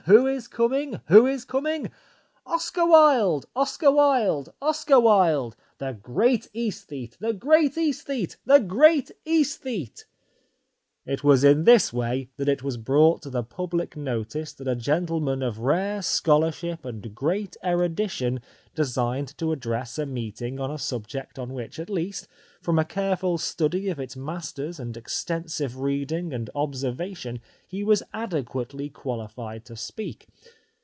WHO 0.05 0.25
IS 0.25 0.47
COMING??? 0.47 0.99
WHO 1.09 1.27
IS 1.27 1.45
COMING??? 1.45 1.91
OSCAR 2.47 2.87
WILDE! 2.89 3.45
OSCAR 3.55 3.91
WILDE! 3.91 4.51
OSCAR 4.59 4.99
WILDE! 4.99 5.55
THE 5.77 5.91
GREAT 5.93 6.49
.ESTHETE! 6.55 7.17
THE 7.19 7.33
GREAT 7.33 7.77
ESTHETE! 7.77 8.37
THE 8.43 8.59
GREAT 8.61 9.11
AESTHETE! 9.27 10.05
It 11.03 11.23
was 11.23 11.43
in 11.43 11.63
this 11.63 11.91
way 11.91 12.29
that 12.37 12.47
it 12.47 12.61
was 12.61 12.77
brought 12.77 13.23
to 13.23 13.31
the 13.31 13.41
public 13.41 13.97
notice 13.97 14.53
that 14.53 14.67
a 14.67 14.75
gentleman 14.75 15.41
of 15.41 15.57
rare 15.57 16.03
scholarship 16.03 16.85
and 16.85 17.15
great 17.15 17.57
erudition 17.65 18.39
designed 18.75 19.35
to 19.39 19.51
address 19.51 19.97
a 19.97 20.05
meeting 20.05 20.59
on 20.59 20.69
a 20.69 20.77
subject 20.77 21.39
on 21.39 21.53
which, 21.53 21.79
at 21.79 21.89
least, 21.89 22.27
from 22.61 22.77
a 22.77 22.85
careful 22.85 23.39
study 23.39 23.89
of 23.89 23.99
its 23.99 24.15
masters 24.15 24.79
and 24.79 24.95
extensive 24.95 25.79
reading 25.79 26.33
and 26.33 26.51
observation 26.53 27.39
he 27.67 27.83
was 27.83 28.03
adequately 28.13 28.87
qualified 28.87 29.65
to 29.65 29.75
speak. 29.75 30.27